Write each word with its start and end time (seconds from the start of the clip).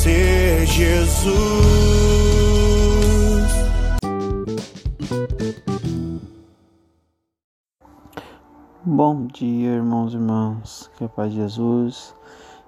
Conhecer 0.00 0.66
Jesus. 0.66 1.34
Bom 8.82 9.26
dia, 9.26 9.70
irmãos 9.76 10.12
e 10.12 10.16
irmãs. 10.16 10.90
Que 10.96 11.04
a 11.04 11.08
paz 11.08 11.32
de 11.32 11.38
Jesus 11.38 12.14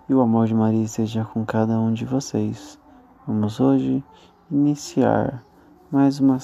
e 0.08 0.14
o 0.14 0.20
amor 0.20 0.46
de 0.46 0.54
Maria 0.54 0.84
esteja 0.84 1.24
com 1.24 1.44
cada 1.44 1.78
um 1.78 1.92
de 1.92 2.04
vocês. 2.04 2.78
Vamos 3.26 3.60
hoje 3.60 4.04
iniciar 4.50 5.42
mais 5.90 6.20
uma 6.20 6.38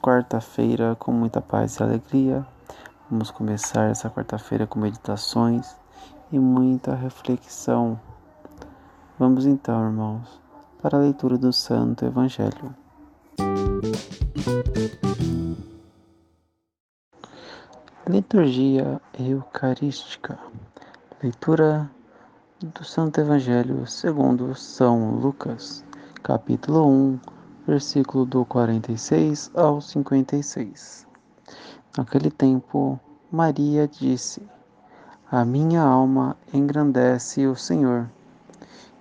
quarta-feira 0.00 0.94
com 0.96 1.10
muita 1.10 1.40
paz 1.40 1.76
e 1.76 1.82
alegria. 1.82 2.46
Vamos 3.10 3.30
começar 3.30 3.90
essa 3.90 4.08
quarta-feira 4.08 4.66
com 4.66 4.78
meditações 4.78 5.74
e 6.30 6.38
muita 6.38 6.94
reflexão. 6.94 7.98
Vamos 9.18 9.46
então, 9.46 9.84
irmãos, 9.84 10.40
para 10.80 10.96
a 10.96 11.00
leitura 11.00 11.36
do 11.36 11.52
Santo 11.52 12.04
Evangelho. 12.04 12.72
Liturgia 18.06 19.00
Eucarística. 19.18 20.38
Leitura 21.20 21.90
do 22.60 22.84
Santo 22.84 23.20
Evangelho 23.20 23.84
segundo 23.88 24.54
São 24.54 25.16
Lucas, 25.16 25.84
capítulo 26.22 26.86
1, 26.86 27.20
versículo 27.66 28.24
do 28.24 28.44
46 28.44 29.50
ao 29.52 29.80
56. 29.80 31.08
Naquele 31.96 32.30
tempo, 32.30 33.00
Maria 33.32 33.88
disse: 33.88 34.48
A 35.28 35.44
minha 35.44 35.82
alma 35.82 36.36
engrandece 36.54 37.48
o 37.48 37.56
Senhor, 37.56 38.08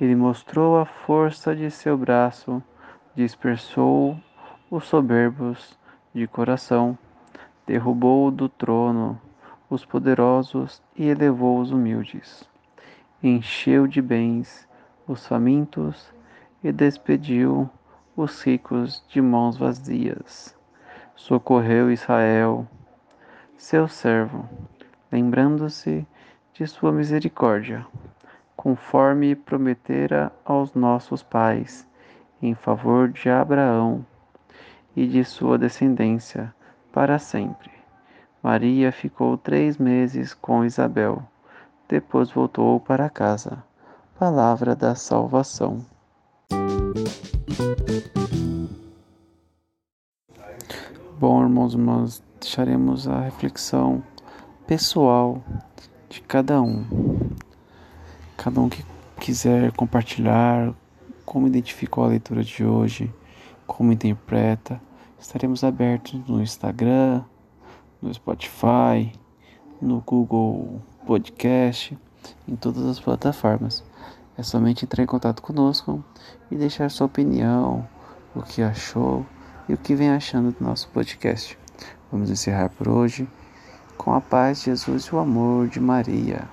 Ele 0.00 0.16
mostrou 0.16 0.78
a 0.78 0.86
força 0.86 1.54
de 1.54 1.70
seu 1.70 1.96
braço, 1.98 2.62
dispersou 3.14 4.18
os 4.70 4.84
soberbos 4.84 5.78
de 6.14 6.26
coração 6.26 6.98
derrubou 7.70 8.32
do 8.32 8.48
trono 8.48 9.20
os 9.70 9.84
poderosos 9.84 10.82
e 10.96 11.06
elevou 11.06 11.60
os 11.60 11.70
humildes. 11.70 12.42
Encheu 13.22 13.86
de 13.86 14.02
bens 14.02 14.68
os 15.06 15.24
famintos 15.24 16.12
e 16.64 16.72
despediu 16.72 17.70
os 18.16 18.42
ricos 18.42 19.04
de 19.08 19.20
mãos 19.20 19.56
vazias. 19.56 20.58
Socorreu 21.14 21.92
Israel, 21.92 22.66
seu 23.56 23.86
servo, 23.86 24.48
lembrando-se 25.12 26.04
de 26.52 26.66
sua 26.66 26.90
misericórdia, 26.90 27.86
conforme 28.60 29.34
prometera 29.34 30.30
aos 30.44 30.74
nossos 30.74 31.22
pais, 31.22 31.88
em 32.42 32.54
favor 32.54 33.08
de 33.08 33.30
Abraão 33.30 34.04
e 34.94 35.06
de 35.06 35.24
sua 35.24 35.56
descendência 35.56 36.54
para 36.92 37.18
sempre. 37.18 37.70
Maria 38.42 38.92
ficou 38.92 39.38
três 39.38 39.78
meses 39.78 40.34
com 40.34 40.62
Isabel. 40.62 41.22
Depois 41.88 42.30
voltou 42.30 42.78
para 42.78 43.08
casa. 43.08 43.64
Palavra 44.18 44.76
da 44.76 44.94
salvação. 44.94 45.78
Bom, 51.18 51.42
irmãos 51.42 51.72
irmãs, 51.72 52.22
deixaremos 52.38 53.08
a 53.08 53.20
reflexão 53.20 54.02
pessoal 54.66 55.42
de 56.10 56.20
cada 56.20 56.60
um. 56.60 56.84
Cada 58.42 58.58
um 58.58 58.70
que 58.70 58.82
quiser 59.20 59.70
compartilhar 59.72 60.72
como 61.26 61.46
identificou 61.46 62.04
a 62.04 62.06
leitura 62.06 62.42
de 62.42 62.64
hoje, 62.64 63.12
como 63.66 63.92
interpreta, 63.92 64.80
estaremos 65.18 65.62
abertos 65.62 66.18
no 66.26 66.40
Instagram, 66.40 67.22
no 68.00 68.12
Spotify, 68.14 69.12
no 69.78 70.00
Google 70.00 70.80
Podcast, 71.06 71.98
em 72.48 72.56
todas 72.56 72.86
as 72.86 72.98
plataformas. 72.98 73.84
É 74.38 74.42
somente 74.42 74.86
entrar 74.86 75.02
em 75.02 75.06
contato 75.06 75.42
conosco 75.42 76.02
e 76.50 76.56
deixar 76.56 76.90
sua 76.90 77.08
opinião, 77.08 77.86
o 78.34 78.40
que 78.40 78.62
achou 78.62 79.26
e 79.68 79.74
o 79.74 79.76
que 79.76 79.94
vem 79.94 80.08
achando 80.08 80.50
do 80.50 80.64
nosso 80.64 80.88
podcast. 80.88 81.58
Vamos 82.10 82.30
encerrar 82.30 82.70
por 82.70 82.88
hoje 82.88 83.28
com 83.98 84.14
a 84.14 84.20
paz 84.22 84.60
de 84.60 84.64
Jesus 84.64 85.04
e 85.04 85.14
o 85.14 85.18
amor 85.18 85.68
de 85.68 85.78
Maria. 85.78 86.48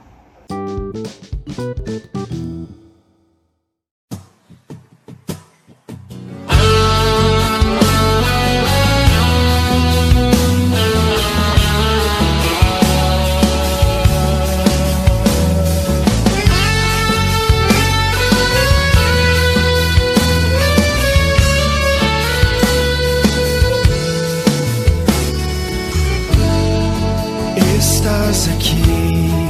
Estás 27.79 28.49
aqui, 28.49 29.46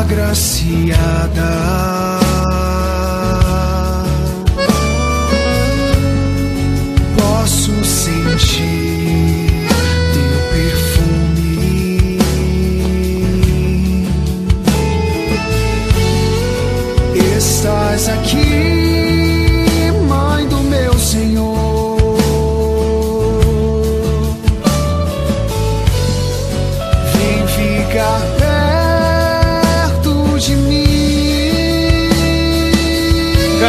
agraciada. 0.00 1.50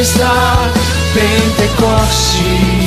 Está, 0.00 0.70
Pentecostes. 1.12 2.77